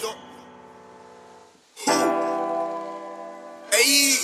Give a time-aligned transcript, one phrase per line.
[0.00, 0.08] Yo.
[1.84, 1.92] Who?
[3.70, 4.16] Hey.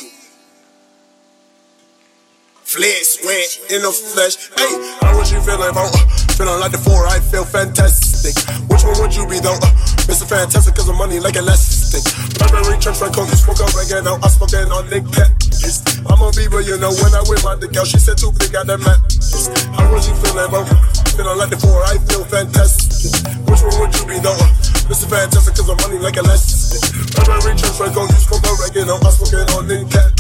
[2.65, 4.37] Flesh went in the flesh.
[4.57, 4.73] Hey,
[5.05, 5.85] how was you feeling, bro?
[5.85, 5.97] Uh,
[6.33, 8.33] feeling like the four, I feel fantastic.
[8.73, 9.53] Which one would you be, though?
[9.53, 9.69] Uh,
[10.09, 10.25] Mr.
[10.25, 12.01] Fantastic, cause of money like elastic.
[12.41, 14.05] Burberry, church, my cookies, smoke up again.
[14.05, 15.85] Now I smoke in on Nick Patties.
[16.09, 18.53] I'm a beaver, you know, when I wear my the girl, she said too big,
[18.53, 18.97] got the man.
[19.77, 20.65] How was you feeling, bro?
[21.13, 23.13] Feeling like the four, I feel fantastic.
[23.45, 24.41] Which one would you be, though?
[24.41, 25.11] Uh, uh, Mr.
[25.11, 26.79] Fantastic, cause I'm money like elastic.
[27.19, 30.15] Burberry, church, my coke, use spoke up oregano, I spoke in on the cat.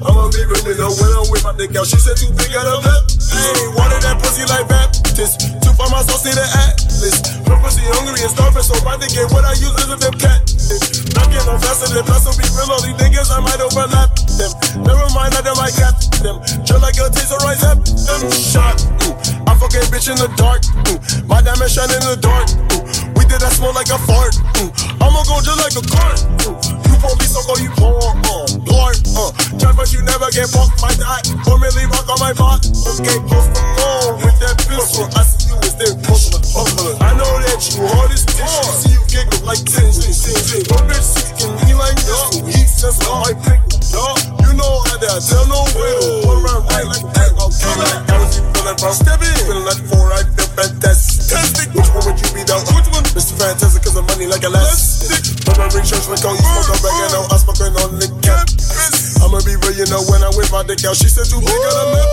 [0.00, 2.48] I'm a beaver, you know, when I'm with my dick out, she said too big,
[2.56, 3.04] got that mat.
[3.28, 5.60] Hey, wanted that pussy like Baptist.
[5.60, 7.20] Too far my sauce, see the atlas.
[7.44, 10.16] Her pussy hungry and starving, so I think get what I use is a them
[10.16, 10.40] cat.
[11.12, 14.52] Knocking on faster than plus, so be real, all these niggas, I might overlap them.
[14.88, 16.40] Never mind, I I got them.
[16.64, 18.30] Just like a taser, right up them.
[18.32, 18.78] Shot.
[19.04, 19.12] Ooh.
[19.44, 20.64] I fuck a bitch in the dark.
[20.88, 20.96] Ooh.
[21.28, 22.48] My diamond shine in the dark.
[22.72, 23.07] Ooh.
[23.28, 24.34] Did that smoke like a fart.
[24.64, 24.72] Ooh.
[25.04, 26.18] I'ma go just like a cart.
[26.48, 26.56] Ooh.
[26.88, 28.48] You won't be so cold, you pour on.
[28.66, 29.30] Lord, uh.
[29.60, 31.28] Try, but you never get fucked by that.
[31.44, 32.64] Formerly rock on my bot.
[32.64, 35.06] Okay, post along with that pistol.
[35.14, 36.94] I see you there, hustler, hustler.
[37.04, 38.72] I know that you hard as tissue.
[38.82, 40.64] See you giggle like tin, tin.
[40.74, 42.42] One bitch seeking me like this.
[42.48, 43.60] He says, oh, I pick
[43.92, 44.18] dog.
[44.42, 46.26] You know how that, tell no riddle.
[46.26, 48.10] One round right like that, I'll kill that.
[48.10, 48.90] How was you feeling, bro?
[48.90, 49.36] Step in.
[49.46, 51.70] Feeling like four, I feel fantastic.
[51.74, 52.67] Which one would you be, though?
[53.38, 55.46] Fantastic, cause of money like elastic.
[55.46, 58.10] But my ring church, my cone, you smoke up back, and I'm smoking on the
[58.18, 58.50] cap.
[59.22, 61.54] I'ma be real, you know, when I whip my dick out, she said too big
[61.54, 62.08] on the map.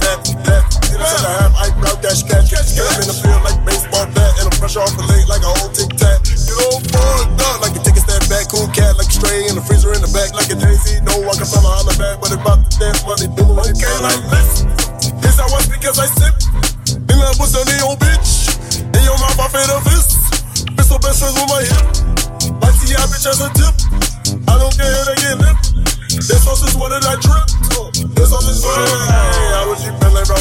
[0.00, 2.48] That, that, you know, said I have eyebrow dash catch.
[2.48, 5.52] Get in the field like baseball bat, and I'm fresh off the leg like a
[5.60, 6.24] whole tic tac.
[6.24, 9.44] You don't fall dog like you take a step back, cool cat like a stray
[9.44, 11.04] in the freezer in the back like a Daisy.
[11.04, 13.98] No, I can feel my holler back, but about to dance, money do it can
[14.00, 14.64] like this.
[15.20, 16.32] This I speak because I sip.
[16.96, 18.17] In was on the old bitch.
[21.66, 21.84] Hip.
[22.62, 23.74] Like see, I bitch as a tip.
[24.46, 25.58] I don't care if they get lip.
[26.18, 27.46] This sauce is what did I drip?
[28.14, 30.36] This sauce is what Hey, how was you feeling, bro?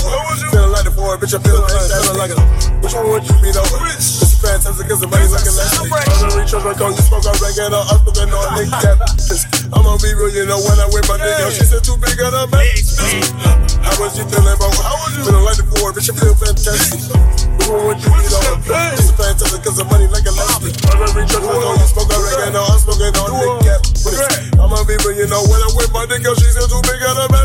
[0.52, 2.18] Feeling like the four, bitch, I feel like that.
[2.18, 2.40] Like a,
[2.82, 3.66] which one would you be, though?
[3.94, 5.90] It's fantastic, cause the money's like elastic.
[5.90, 9.54] I'm gonna reach my cone, you spoke on reggae, no, I'm looking on Nick Cap.
[9.74, 12.32] I'ma be real, you know, when I whip my out, she said too big on
[12.32, 12.64] her back.
[13.84, 14.72] How was you feeling, bro?
[14.80, 15.24] How was you?
[15.28, 17.04] Feeling like the four, bitch, I feel fantastic.
[17.68, 18.64] One would you be, though?
[18.96, 20.72] It's fantastic, cause the money like elastic.
[20.88, 23.82] I'm gonna you spoke on reggae, I'm smoking on Cap.
[24.56, 27.16] I'ma be real, you know, when I whip my out, she said too big on
[27.20, 27.37] her back.